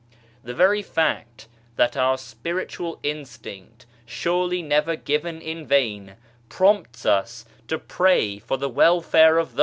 The 0.43 0.55
very 0.55 0.81
fact 0.81 1.47
that 1.75 1.95
our 1.95 2.17
Spiritual 2.17 2.99
instinct, 3.03 3.85
surely 4.03 4.63
never 4.63 4.95
given 4.95 5.39
in 5.41 5.63
vain, 5.67 6.15
prompts 6.49 7.05
us 7.05 7.45
to 7.67 7.77
pray 7.77 8.39
for 8.39 8.57
the 8.57 8.67
welfare 8.67 9.37
of 9.37 9.49
those, 9.49 9.57
* 9.57 9.59
i. 9.59 9.59